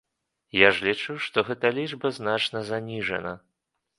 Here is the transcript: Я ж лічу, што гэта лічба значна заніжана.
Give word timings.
Я 0.59 0.69
ж 0.77 0.85
лічу, 0.87 1.15
што 1.25 1.43
гэта 1.51 1.71
лічба 1.77 2.11
значна 2.19 2.65
заніжана. 2.73 3.37